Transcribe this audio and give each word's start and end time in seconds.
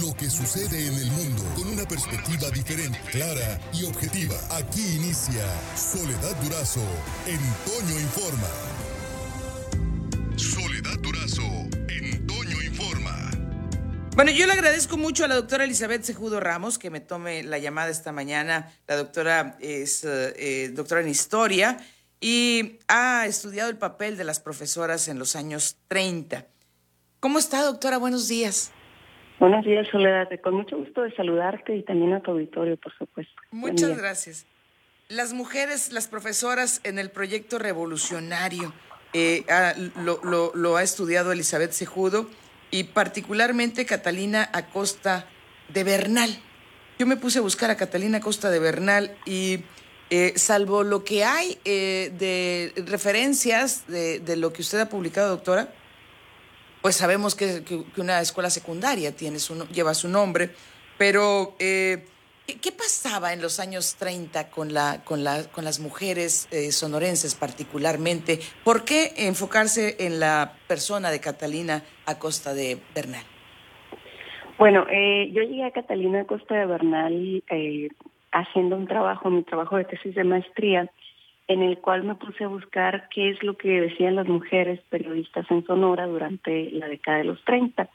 lo 0.00 0.14
que 0.14 0.30
sucede 0.30 0.86
en 0.86 0.94
el 0.94 1.10
mundo 1.10 1.42
con 1.54 1.68
una 1.68 1.84
perspectiva 1.84 2.48
diferente, 2.50 2.98
clara 3.10 3.60
y 3.74 3.84
objetiva. 3.84 4.34
Aquí 4.50 4.96
inicia 4.96 5.44
Soledad 5.76 6.34
Durazo 6.42 6.80
en 7.26 7.38
Toño 7.66 8.00
Informa. 8.00 8.48
Soledad 10.36 10.98
Durazo 11.00 11.42
en 11.88 12.26
Toño 12.26 12.62
Informa. 12.62 13.30
Bueno, 14.14 14.30
yo 14.30 14.46
le 14.46 14.52
agradezco 14.52 14.96
mucho 14.96 15.24
a 15.24 15.28
la 15.28 15.34
doctora 15.34 15.64
Elizabeth 15.64 16.04
Sejudo 16.04 16.40
Ramos 16.40 16.78
que 16.78 16.90
me 16.90 17.00
tome 17.00 17.42
la 17.42 17.58
llamada 17.58 17.90
esta 17.90 18.12
mañana. 18.12 18.72
La 18.86 18.96
doctora 18.96 19.58
es 19.60 20.04
eh, 20.04 20.34
eh, 20.36 20.70
doctora 20.72 21.02
en 21.02 21.08
historia 21.08 21.78
y 22.18 22.78
ha 22.88 23.26
estudiado 23.26 23.68
el 23.68 23.76
papel 23.76 24.16
de 24.16 24.24
las 24.24 24.40
profesoras 24.40 25.08
en 25.08 25.18
los 25.18 25.36
años 25.36 25.76
30. 25.88 26.46
¿Cómo 27.20 27.38
está, 27.38 27.62
doctora? 27.62 27.98
Buenos 27.98 28.28
días. 28.28 28.70
Buenos 29.42 29.64
días, 29.64 29.88
Soledad. 29.90 30.28
Con 30.40 30.54
mucho 30.54 30.76
gusto 30.76 31.02
de 31.02 31.12
saludarte 31.16 31.74
y 31.74 31.82
también 31.82 32.12
a 32.12 32.20
tu 32.20 32.30
auditorio, 32.30 32.76
por 32.76 32.96
supuesto. 32.96 33.34
Muchas 33.50 33.98
gracias. 33.98 34.46
Las 35.08 35.32
mujeres, 35.32 35.90
las 35.90 36.06
profesoras 36.06 36.80
en 36.84 37.00
el 37.00 37.10
proyecto 37.10 37.58
revolucionario, 37.58 38.72
eh, 39.12 39.44
lo, 39.96 40.76
ha 40.76 40.82
estudiado 40.84 41.32
Elizabeth 41.32 41.72
Sejudo 41.72 42.30
y 42.70 42.84
particularmente 42.84 43.84
Catalina 43.84 44.48
Acosta 44.52 45.26
de 45.70 45.82
Bernal. 45.82 46.30
Yo 47.00 47.08
me 47.08 47.16
puse 47.16 47.40
a 47.40 47.42
buscar 47.42 47.68
a 47.72 47.76
Catalina 47.76 48.18
Acosta 48.18 48.48
de 48.48 48.60
Bernal 48.60 49.16
y 49.26 49.64
eh, 50.10 50.34
salvo 50.36 50.84
lo 50.84 51.02
que 51.02 51.24
hay 51.24 51.58
eh, 51.64 52.12
de 52.16 52.72
referencias 52.86 53.88
de, 53.88 54.20
de, 54.20 54.36
lo 54.36 54.52
que 54.52 54.62
usted 54.62 54.78
ha 54.78 54.88
publicado, 54.88 55.30
doctora, 55.30 55.72
pues 56.82 56.96
sabemos 56.96 57.34
que, 57.34 57.62
una 57.96 58.20
escuela 58.20 58.50
secundaria 58.50 59.14
tiene 59.14 59.38
su, 59.38 59.66
lleva 59.68 59.94
su 59.94 60.08
nombre, 60.08 60.50
pero 60.98 61.54
eh, 61.60 62.04
¿qué, 62.46 62.72
pasaba 62.72 63.32
en 63.32 63.40
los 63.40 63.60
años 63.60 63.94
30 63.96 64.50
con, 64.50 64.74
la, 64.74 65.02
con, 65.04 65.22
la, 65.22 65.44
con 65.44 65.64
las 65.64 65.78
mujeres 65.78 66.48
eh, 66.50 66.72
sonorenses 66.72 67.36
particularmente? 67.36 68.40
¿Por 68.64 68.84
qué 68.84 69.12
enfocarse 69.16 70.04
en 70.04 70.18
la 70.18 70.54
persona 70.66 71.10
de 71.10 71.20
Catalina 71.20 71.82
Acosta 72.04 72.52
de 72.52 72.78
Bernal? 72.94 73.24
Bueno, 74.58 74.84
eh, 74.90 75.30
yo 75.32 75.42
llegué 75.42 75.64
a 75.64 75.70
Catalina 75.70 76.22
Acosta 76.22 76.56
de 76.56 76.66
Bernal 76.66 77.42
haciendo 78.32 78.76
un 78.76 78.86
trabajo, 78.88 79.30
mi 79.30 79.44
trabajo 79.44 79.76
de 79.76 79.84
tesis 79.84 80.14
de 80.14 80.24
maestría, 80.24 80.90
en 81.52 81.62
el 81.62 81.78
cual 81.78 82.04
me 82.04 82.14
puse 82.14 82.44
a 82.44 82.48
buscar 82.48 83.08
qué 83.10 83.30
es 83.30 83.42
lo 83.42 83.56
que 83.56 83.80
decían 83.80 84.16
las 84.16 84.26
mujeres 84.26 84.80
periodistas 84.88 85.50
en 85.50 85.64
Sonora 85.64 86.06
durante 86.06 86.70
la 86.72 86.88
década 86.88 87.18
de 87.18 87.24
los 87.24 87.44
30. 87.44 87.88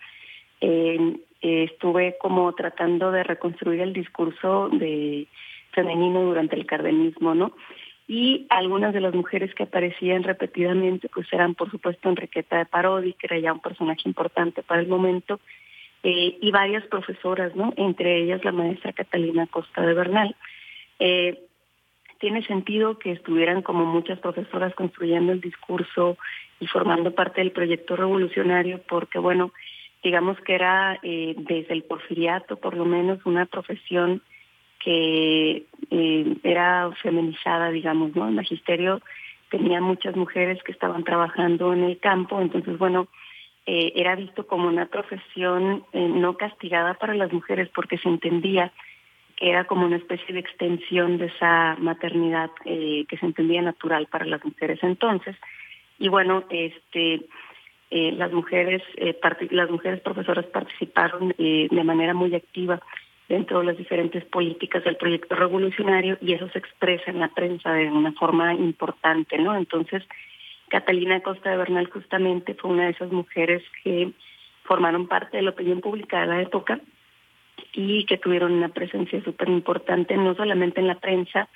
Eh, 0.61 1.17
estuve 1.41 2.17
como 2.19 2.53
tratando 2.53 3.11
de 3.11 3.23
reconstruir 3.23 3.81
el 3.81 3.93
discurso 3.93 4.69
femenino 5.71 6.23
durante 6.23 6.55
el 6.55 6.65
cardenismo, 6.65 7.35
¿no? 7.35 7.53
Y 8.07 8.47
algunas 8.49 8.93
de 8.93 9.01
las 9.01 9.13
mujeres 9.13 9.53
que 9.53 9.63
aparecían 9.63 10.23
repetidamente, 10.23 11.09
pues 11.09 11.27
eran 11.33 11.55
por 11.55 11.69
supuesto 11.69 12.09
Enriqueta 12.09 12.57
de 12.57 12.65
Parodi, 12.65 13.13
que 13.13 13.27
era 13.27 13.37
ya 13.37 13.53
un 13.53 13.59
personaje 13.59 14.03
importante 14.05 14.63
para 14.63 14.79
el 14.79 14.87
momento, 14.87 15.39
eh, 16.03 16.37
y 16.39 16.51
varias 16.51 16.85
profesoras, 16.85 17.55
¿no? 17.55 17.73
Entre 17.75 18.21
ellas 18.21 18.43
la 18.45 18.51
maestra 18.51 18.93
Catalina 18.93 19.45
Costa 19.47 19.81
de 19.81 19.93
Bernal. 19.93 20.35
Eh, 20.99 21.46
tiene 22.19 22.43
sentido 22.45 22.97
que 22.99 23.11
estuvieran 23.11 23.61
como 23.61 23.85
muchas 23.85 24.19
profesoras 24.19 24.73
construyendo 24.75 25.31
el 25.31 25.41
discurso 25.41 26.17
y 26.59 26.67
formando 26.67 27.13
parte 27.13 27.41
del 27.41 27.51
proyecto 27.51 27.95
revolucionario, 27.95 28.81
porque 28.87 29.19
bueno, 29.19 29.51
digamos 30.03 30.39
que 30.41 30.55
era 30.55 30.99
eh, 31.03 31.35
desde 31.37 31.73
el 31.73 31.83
porfiriato 31.83 32.57
por 32.57 32.75
lo 32.75 32.85
menos 32.85 33.25
una 33.25 33.45
profesión 33.45 34.21
que 34.79 35.65
eh, 35.91 36.35
era 36.43 36.91
feminizada, 37.01 37.69
digamos, 37.71 38.15
¿no? 38.15 38.27
El 38.27 38.35
magisterio 38.35 39.01
tenía 39.49 39.81
muchas 39.81 40.15
mujeres 40.15 40.61
que 40.63 40.71
estaban 40.71 41.03
trabajando 41.03 41.73
en 41.73 41.83
el 41.83 41.99
campo, 41.99 42.39
entonces 42.41 42.77
bueno, 42.77 43.07
eh, 43.65 43.93
era 43.95 44.15
visto 44.15 44.47
como 44.47 44.67
una 44.67 44.85
profesión 44.85 45.83
no 45.93 46.37
castigada 46.37 46.93
para 46.93 47.13
las 47.13 47.33
mujeres 47.33 47.69
porque 47.73 47.97
se 47.97 48.07
entendía 48.07 48.71
que 49.37 49.49
era 49.49 49.65
como 49.65 49.85
una 49.85 49.97
especie 49.97 50.33
de 50.33 50.39
extensión 50.39 51.17
de 51.19 51.27
esa 51.27 51.75
maternidad 51.79 52.49
eh, 52.65 53.05
que 53.07 53.17
se 53.17 53.25
entendía 53.25 53.61
natural 53.61 54.07
para 54.07 54.25
las 54.25 54.43
mujeres 54.43 54.79
entonces. 54.81 55.35
Y 55.99 56.09
bueno, 56.09 56.43
este 56.49 57.21
eh, 57.89 58.11
las 58.13 58.33
mujeres 58.33 58.81
eh, 58.97 59.17
las 59.51 59.69
mujeres 59.69 60.01
profesoras 60.01 60.45
participaron 60.47 61.33
de 61.37 61.83
manera 61.83 62.13
muy 62.13 62.33
activa 62.35 62.81
dentro 63.29 63.59
de 63.59 63.65
las 63.65 63.77
diferentes 63.77 64.25
políticas 64.25 64.83
del 64.83 64.97
proyecto 64.97 65.35
revolucionario 65.35 66.17
y 66.19 66.33
eso 66.33 66.49
se 66.49 66.59
expresa 66.59 67.11
en 67.11 67.19
la 67.19 67.27
prensa 67.27 67.73
de 67.73 67.91
una 67.91 68.13
forma 68.13 68.53
importante, 68.53 69.37
¿no? 69.37 69.55
Entonces, 69.55 70.03
Catalina 70.69 71.21
Costa 71.21 71.51
de 71.51 71.57
Bernal 71.57 71.89
justamente 71.89 72.55
fue 72.55 72.71
una 72.71 72.85
de 72.85 72.91
esas 72.91 73.11
mujeres 73.11 73.63
que 73.83 74.11
formaron 74.63 75.07
parte 75.07 75.37
de 75.37 75.43
la 75.43 75.51
opinión 75.51 75.81
pública 75.81 76.21
de 76.21 76.27
la 76.27 76.41
época 76.41 76.79
y 77.73 78.05
que 78.05 78.17
tuvieron 78.17 78.53
una 78.53 78.69
presencia 78.69 79.23
súper 79.23 79.49
importante, 79.49 80.15
no 80.17 80.35
solamente 80.35 80.79
en 80.79 80.87
la 80.87 80.99
prensa, 80.99 81.49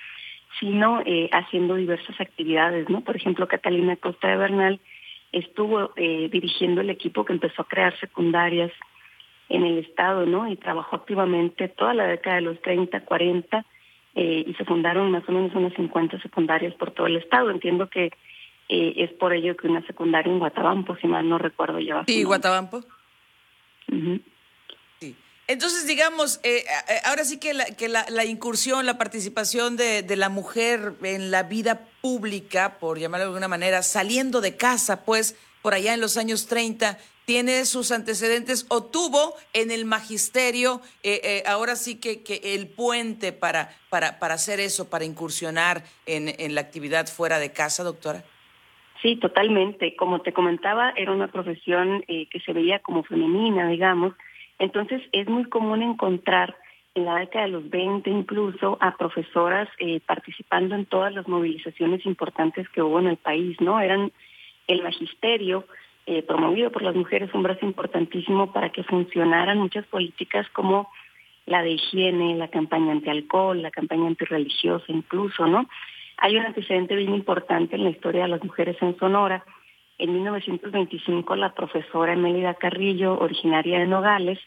sino 0.60 1.02
eh, 1.06 1.30
haciendo 1.32 1.76
diversas 1.76 2.20
actividades, 2.20 2.90
¿no? 2.90 3.02
Por 3.02 3.16
ejemplo, 3.16 3.48
Catalina 3.48 3.96
Costa 3.96 4.28
de 4.28 4.38
Bernal 4.38 4.80
estuvo 5.32 5.92
eh, 5.96 6.30
dirigiendo 6.32 6.82
el 6.82 6.90
equipo 6.90 7.26
que 7.26 7.34
empezó 7.34 7.62
a 7.62 7.68
crear 7.68 7.98
secundarias 8.00 8.72
en 9.50 9.64
el 9.66 9.80
Estado, 9.80 10.26
¿no? 10.26 10.50
Y 10.50 10.56
trabajó 10.56 10.96
activamente 10.96 11.68
toda 11.70 11.94
la 11.94 12.08
década 12.08 12.38
de 12.38 12.42
los 12.42 12.62
30, 12.62 13.02
40, 13.02 13.66
eh, 14.16 14.44
y 14.48 14.54
se 14.56 14.66
fundaron 14.66 15.12
más 15.12 15.28
o 15.28 15.32
menos 15.32 15.54
unas 15.56 15.74
50 15.74 16.20
secundarias 16.22 16.74
por 16.76 16.92
todo 16.92 17.08
el 17.08 17.18
Estado. 17.18 17.50
Entiendo 17.50 17.90
que 17.90 18.12
eh, 18.70 18.94
es 18.98 19.12
por 19.14 19.34
ello 19.34 19.56
que 19.56 19.68
una 19.68 19.86
secundaria 19.86 20.32
en 20.32 20.40
Guatabampo, 20.40 20.96
si 20.98 21.08
mal 21.08 21.28
no 21.28 21.38
recuerdo, 21.38 21.80
lleva. 21.80 22.06
Sí, 22.06 22.24
Guatabampo. 22.24 22.82
Entonces, 25.52 25.86
digamos, 25.86 26.40
eh, 26.44 26.64
eh, 26.88 26.94
ahora 27.04 27.26
sí 27.26 27.38
que, 27.38 27.54
la, 27.54 27.66
que 27.66 27.90
la, 27.90 28.24
incursión, 28.24 28.86
la 28.86 28.98
participación 28.98 29.76
de, 29.76 30.06
la 30.16 30.30
mujer 30.30 30.94
en 31.04 31.30
la 31.30 31.44
vida 31.44 31.88
pública, 32.00 32.78
por 32.80 32.98
llamarlo 32.98 33.26
de 33.26 33.30
alguna 33.32 33.50
manera, 33.50 33.84
saliendo 33.84 34.40
de 34.40 34.56
casa, 34.56 35.04
pues, 35.04 35.38
por 35.62 35.74
allá 35.74 35.94
en 35.94 36.00
los 36.00 36.16
años 36.16 36.48
30, 36.48 36.98
tiene 37.26 37.66
sus 37.66 37.92
antecedentes 37.92 38.66
o 38.70 38.86
tuvo 38.86 39.36
en 39.52 39.72
el 39.72 39.84
magisterio, 39.84 40.80
eh, 41.04 41.44
ahora 41.46 41.76
sí 41.76 42.00
que, 42.00 42.24
el 42.56 42.70
puente 42.70 43.34
para, 43.34 43.76
para, 43.90 44.20
para 44.20 44.36
hacer 44.36 44.62
eso, 44.62 44.90
para 44.90 45.04
incursionar 45.04 45.84
en, 46.06 46.34
en 46.40 46.56
la 46.56 46.62
actividad 46.62 47.08
fuera 47.08 47.40
de 47.40 47.52
casa, 47.52 47.84
doctora. 47.84 48.24
Sí, 49.02 49.18
totalmente. 49.18 49.98
Como 49.98 50.22
te 50.22 50.32
comentaba, 50.32 50.94
era 50.96 51.12
una 51.12 51.30
profesión 51.30 52.04
que 52.08 52.40
se 52.46 52.54
veía 52.54 52.80
como 52.80 53.04
femenina, 53.04 53.68
digamos, 53.68 54.14
entonces 54.62 55.02
es 55.12 55.28
muy 55.28 55.46
común 55.46 55.82
encontrar 55.82 56.56
en 56.94 57.06
la 57.06 57.16
década 57.16 57.46
de 57.46 57.52
los 57.52 57.68
20 57.68 58.08
incluso 58.12 58.78
a 58.80 58.96
profesoras 58.96 59.68
eh, 59.80 60.00
participando 60.06 60.76
en 60.76 60.86
todas 60.86 61.12
las 61.14 61.28
movilizaciones 61.28 62.06
importantes 62.06 62.70
que 62.70 62.84
hubo 62.84 63.00
en 63.00 63.08
el 63.08 63.18
país, 63.18 63.60
¿no? 63.60 63.80
Eran 63.80 64.12
el 64.68 64.84
magisterio 64.84 65.66
eh, 66.06 66.22
promovido 66.22 66.72
por 66.72 66.84
las 66.84 66.96
mujeres 66.96 67.34
un 67.34 67.42
brazo 67.42 67.66
importantísimo 67.66 68.54
para 68.54 68.70
que 68.70 68.84
funcionaran 68.84 69.58
muchas 69.58 69.86
políticas 69.88 70.48
como 70.50 70.92
la 71.48 71.64
de 71.64 71.72
higiene, 71.72 72.36
la 72.36 72.50
campaña 72.50 72.92
anti-alcohol, 72.92 73.64
la 73.64 73.72
campaña 73.72 74.06
antirreligiosa 74.06 74.86
incluso, 74.90 75.48
¿no? 75.48 75.68
Hay 76.18 76.38
un 76.38 76.46
antecedente 76.46 76.96
bien 76.96 77.16
importante 77.16 77.78
en 77.78 77.84
la 77.84 77.90
historia 77.90 78.24
de 78.24 78.30
las 78.30 78.44
mujeres 78.44 78.78
en 78.80 78.96
Sonora, 79.00 79.44
en 80.02 80.14
1925 80.14 81.36
la 81.36 81.54
profesora 81.54 82.14
Emélida 82.14 82.56
Carrillo, 82.56 83.20
originaria 83.20 83.80
de 83.80 83.86
Nogales, 83.86 84.40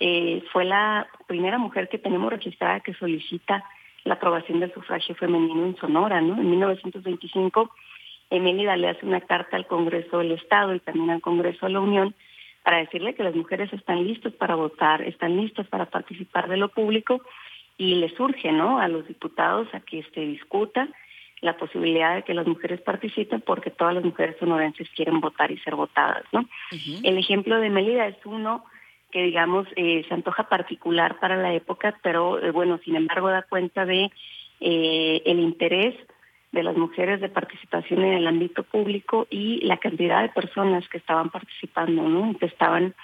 eh, 0.00 0.42
fue 0.52 0.64
la 0.64 1.06
primera 1.28 1.58
mujer 1.58 1.88
que 1.88 1.98
tenemos 1.98 2.32
registrada 2.32 2.80
que 2.80 2.94
solicita 2.94 3.64
la 4.02 4.14
aprobación 4.14 4.58
del 4.58 4.74
sufragio 4.74 5.14
femenino 5.14 5.64
en 5.64 5.76
Sonora, 5.76 6.20
¿no? 6.20 6.34
En 6.40 6.50
1925, 6.50 7.70
Emélida 8.30 8.76
le 8.76 8.88
hace 8.88 9.06
una 9.06 9.20
carta 9.20 9.56
al 9.56 9.68
Congreso 9.68 10.18
del 10.18 10.32
Estado 10.32 10.74
y 10.74 10.80
también 10.80 11.10
al 11.10 11.20
Congreso 11.20 11.66
de 11.66 11.72
la 11.72 11.80
Unión 11.80 12.14
para 12.64 12.78
decirle 12.78 13.14
que 13.14 13.22
las 13.22 13.36
mujeres 13.36 13.72
están 13.72 14.04
listas 14.04 14.32
para 14.32 14.56
votar, 14.56 15.02
están 15.02 15.36
listas 15.36 15.68
para 15.68 15.86
participar 15.86 16.48
de 16.48 16.56
lo 16.56 16.68
público 16.68 17.22
y 17.78 17.94
le 17.94 18.08
surge, 18.16 18.50
¿no? 18.50 18.80
A 18.80 18.88
los 18.88 19.06
diputados 19.06 19.68
a 19.72 19.80
que 19.80 20.02
se 20.14 20.20
discuta 20.20 20.88
la 21.40 21.56
posibilidad 21.56 22.14
de 22.14 22.22
que 22.22 22.34
las 22.34 22.46
mujeres 22.46 22.80
participen 22.80 23.40
porque 23.40 23.70
todas 23.70 23.94
las 23.94 24.04
mujeres 24.04 24.36
sonorenses 24.38 24.88
quieren 24.94 25.20
votar 25.20 25.50
y 25.50 25.58
ser 25.58 25.74
votadas, 25.74 26.24
¿no? 26.32 26.46
El 27.02 27.18
ejemplo 27.18 27.58
de 27.60 27.70
Melida 27.70 28.06
es 28.06 28.16
uno 28.24 28.64
que 29.10 29.22
digamos 29.22 29.66
eh, 29.76 30.04
se 30.06 30.14
antoja 30.14 30.48
particular 30.48 31.18
para 31.18 31.36
la 31.36 31.52
época, 31.52 31.98
pero 32.02 32.38
eh, 32.38 32.50
bueno, 32.50 32.78
sin 32.84 32.94
embargo 32.94 33.28
da 33.28 33.42
cuenta 33.42 33.84
de 33.84 34.10
eh, 34.60 35.22
el 35.24 35.40
interés 35.40 35.96
de 36.52 36.62
las 36.62 36.76
mujeres 36.76 37.20
de 37.20 37.28
participación 37.28 38.02
en 38.02 38.14
el 38.14 38.26
ámbito 38.26 38.62
público 38.62 39.26
y 39.30 39.64
la 39.64 39.78
cantidad 39.78 40.22
de 40.22 40.28
personas 40.30 40.88
que 40.88 40.98
estaban 40.98 41.30
participando, 41.30 42.02
¿no? 42.02 42.36
Que 42.38 42.46
estaban 42.46 42.94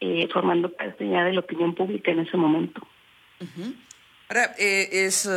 eh, 0.00 0.28
formando 0.32 0.70
parte 0.70 1.08
ya 1.08 1.24
de 1.24 1.32
la 1.32 1.40
opinión 1.40 1.74
pública 1.74 2.12
en 2.12 2.20
ese 2.20 2.36
momento. 2.36 2.86
Ahora, 4.34 4.54
eh, 4.58 4.88
es 5.06 5.28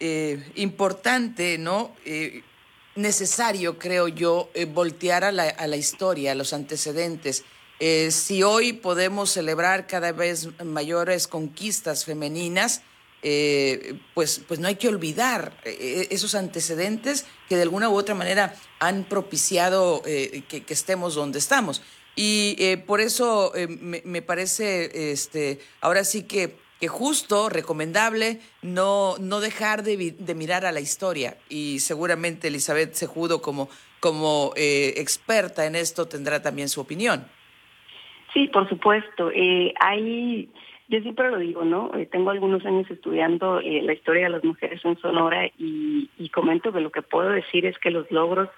eh, 0.00 0.52
importante, 0.54 1.58
¿no? 1.58 1.94
necesario, 2.94 3.78
creo 3.78 4.08
yo, 4.08 4.48
voltear 4.72 5.24
a 5.24 5.30
la, 5.32 5.76
historia, 5.76 6.32
a 6.32 6.34
los 6.34 6.54
antecedentes. 6.54 7.44
si 8.08 8.42
hoy 8.42 8.72
podemos 8.72 9.28
celebrar 9.30 9.86
cada 9.86 10.12
vez 10.12 10.48
mayores 10.64 11.28
conquistas 11.28 12.06
femeninas, 12.06 12.80
eh, 13.28 13.98
pues, 14.14 14.40
pues 14.46 14.60
no 14.60 14.68
hay 14.68 14.76
que 14.76 14.86
olvidar 14.86 15.58
eh, 15.64 16.06
esos 16.10 16.36
antecedentes 16.36 17.24
que 17.48 17.56
de 17.56 17.62
alguna 17.62 17.88
u 17.88 17.94
otra 17.96 18.14
manera 18.14 18.54
han 18.78 19.02
propiciado 19.02 20.00
eh, 20.06 20.44
que, 20.48 20.62
estemos 20.68 21.16
donde 21.16 21.40
estamos. 21.40 21.82
Y 22.14 22.76
por 22.86 23.02
eso 23.02 23.52
me, 23.68 24.22
parece 24.22 25.12
este, 25.12 25.58
ahora 25.82 26.02
sí 26.02 26.22
que, 26.22 26.56
que 26.80 26.88
justo, 26.88 27.48
recomendable, 27.48 28.40
no, 28.62 29.16
no 29.18 29.40
dejar 29.40 29.82
de, 29.82 30.14
de, 30.18 30.34
mirar 30.34 30.66
a 30.66 30.72
la 30.72 30.80
historia. 30.80 31.36
Y 31.48 31.78
seguramente 31.80 32.48
Elizabeth 32.48 32.94
Sejudo, 32.94 33.40
como, 33.40 33.68
como 34.00 34.52
experta 34.56 35.66
en 35.66 35.74
esto, 35.74 36.06
tendrá 36.06 36.42
también 36.42 36.68
su 36.68 36.80
opinión. 36.80 37.26
Sí, 38.34 38.48
por 38.48 38.68
supuesto. 38.68 39.30
hay 39.80 40.50
yo 40.88 41.00
siempre 41.00 41.30
lo 41.30 41.38
digo, 41.38 41.64
¿no? 41.64 41.90
Eh, 41.94 42.06
tengo 42.06 42.30
algunos 42.30 42.64
años 42.64 42.88
estudiando 42.88 43.58
eh, 43.60 43.82
la 43.82 43.92
historia 43.92 44.24
de 44.24 44.30
las 44.30 44.44
mujeres 44.44 44.84
en 44.84 44.96
Sonora 44.98 45.50
y, 45.58 46.08
comento 46.32 46.70
que 46.70 46.80
lo 46.80 46.92
que 46.92 47.00
puedo 47.00 47.30
decir 47.30 47.64
es 47.64 47.78
que 47.78 47.90
los 47.90 48.10
logros, 48.10 48.50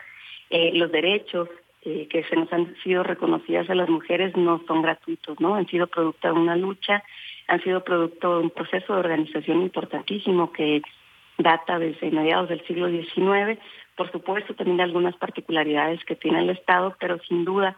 eh, 0.50 0.72
los 0.74 0.90
derechos 0.90 1.48
que 2.10 2.24
se 2.24 2.36
nos 2.36 2.52
han 2.52 2.74
sido 2.82 3.02
reconocidas 3.02 3.68
a 3.70 3.74
las 3.74 3.88
mujeres 3.88 4.36
no 4.36 4.62
son 4.66 4.82
gratuitos, 4.82 5.40
¿no? 5.40 5.54
Han 5.54 5.66
sido 5.66 5.86
producto 5.86 6.28
de 6.28 6.34
una 6.34 6.56
lucha, 6.56 7.02
han 7.46 7.62
sido 7.62 7.82
producto 7.82 8.38
de 8.38 8.44
un 8.44 8.50
proceso 8.50 8.92
de 8.92 9.00
organización 9.00 9.62
importantísimo 9.62 10.52
que 10.52 10.82
data 11.38 11.78
desde 11.78 12.10
mediados 12.10 12.48
del 12.48 12.64
siglo 12.66 12.88
XIX. 12.88 13.58
Por 13.96 14.10
supuesto, 14.12 14.54
también 14.54 14.80
algunas 14.80 15.16
particularidades 15.16 16.04
que 16.04 16.16
tiene 16.16 16.40
el 16.40 16.50
Estado, 16.50 16.96
pero 17.00 17.18
sin 17.28 17.44
duda 17.44 17.76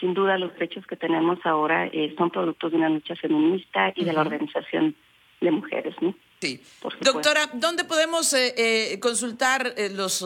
sin 0.00 0.14
duda 0.14 0.38
los 0.38 0.52
derechos 0.54 0.86
que 0.86 0.96
tenemos 0.96 1.44
ahora 1.44 1.86
eh, 1.86 2.14
son 2.16 2.30
productos 2.30 2.70
de 2.70 2.78
una 2.78 2.88
lucha 2.88 3.16
feminista 3.16 3.92
y 3.96 4.04
de 4.04 4.12
la 4.12 4.20
organización 4.20 4.94
de 5.40 5.50
mujeres, 5.50 5.94
¿no? 6.00 6.14
Sí. 6.40 6.60
Doctora, 7.00 7.50
¿dónde 7.54 7.84
podemos 7.84 8.32
eh, 8.32 8.54
eh, 8.56 9.00
consultar 9.00 9.74
los, 9.92 10.24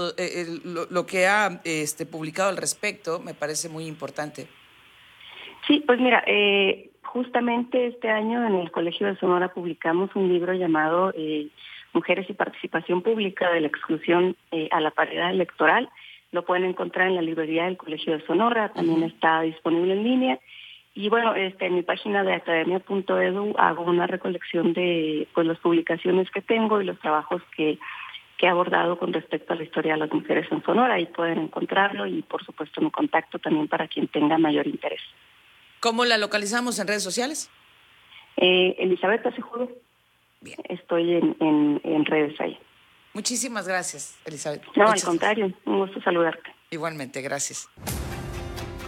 lo, 0.91 1.07
que 1.07 1.27
ha 1.27 1.61
este, 1.65 2.05
publicado 2.05 2.51
al 2.51 2.57
respecto? 2.57 3.21
Me 3.21 3.35
parece 3.35 3.69
muy 3.69 3.87
importante. 3.87 4.47
Sí, 5.67 5.83
pues 5.87 6.01
mira, 6.01 6.23
justamente 7.03 7.87
este 7.87 8.11
año 8.11 8.47
en 8.47 8.57
el 8.57 8.71
Colegio 8.71 9.07
de 9.07 9.17
Sonora 9.17 9.55
publicamos 9.55 10.11
un 10.15 10.29
libro 10.29 10.53
llamado 10.53 11.15
Mujeres 11.93 12.29
y 12.29 12.33
Participación 12.35 13.03
Pública 13.03 13.51
de 13.51 13.61
la 13.61 13.69
Exclusión 13.69 14.37
a 14.71 14.81
la 14.81 14.91
Paridad 14.91 15.31
Electoral 15.31 15.89
lo 16.33 16.45
pueden 16.45 16.65
encontrar 16.65 17.09
en 17.09 17.15
la 17.15 17.23
librería 17.23 17.67
del 17.67 17.77
Colegio 17.77 18.15
de 18.15 18.27
Sonora, 18.27 18.71
también 18.71 19.03
está 19.03 19.43
disponible 19.43 19.93
en 19.93 20.03
línea. 20.03 20.41
Y 20.95 21.09
bueno, 21.09 21.35
este, 21.35 21.67
en 21.67 21.75
mi 21.77 21.83
página 21.83 22.23
de 22.23 22.35
academia.edu 22.35 23.55
hago 23.57 23.85
una 23.85 24.07
recolección 24.07 24.75
de 24.75 25.27
pues, 25.35 25.47
las 25.47 25.59
publicaciones 25.59 26.31
que 26.31 26.43
tengo 26.43 26.81
y 26.81 26.85
los 26.85 26.99
trabajos 27.01 27.43
que, 27.57 27.79
que 28.37 28.47
he 28.47 28.49
abordado 28.49 28.99
con 28.99 29.13
respecto 29.13 29.53
a 29.53 29.57
la 29.57 29.63
historia 29.63 29.95
de 29.95 30.01
las 30.01 30.13
mujeres 30.13 30.47
en 30.53 30.63
Sonora. 30.63 30.95
Ahí 30.95 31.07
pueden 31.07 31.39
encontrarlo 31.39 32.07
y 32.07 32.21
por 32.23 32.45
supuesto 32.45 32.83
mi 32.83 32.91
contacto 32.91 33.39
también 33.39 33.69
para 33.69 33.89
quien 33.89 34.09
tenga 34.09 34.37
mayor 34.37 34.67
interés. 34.67 35.01
¿Cómo 35.81 36.05
la 36.05 36.19
localizamos 36.19 36.79
en 36.79 36.87
redes 36.87 37.03
sociales? 37.03 37.51
Eh, 38.37 38.77
Elizabeth 38.79 39.27
Acejudo. 39.27 39.71
Bien. 40.41 40.59
Estoy 40.69 41.15
en, 41.15 41.37
en, 41.41 41.81
en 41.85 42.05
redes 42.05 42.39
ahí. 42.41 42.59
Muchísimas 43.15 43.67
gracias, 43.69 44.19
Elizabeth. 44.25 44.63
No, 44.75 44.89
al 44.89 45.03
contrario, 45.03 45.53
un 45.65 45.79
gusto 45.79 46.01
saludarte. 46.03 46.51
Igualmente, 46.71 47.21
gracias. 47.21 47.69